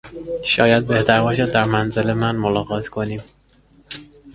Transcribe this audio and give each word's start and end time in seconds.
شاید 0.43 0.87
بهتر 0.87 1.21
باشد 1.21 1.51
در 1.51 1.63
منزل 1.63 2.13
من 2.13 2.35
ملاقات 2.35 2.87
کنیم. 2.87 3.23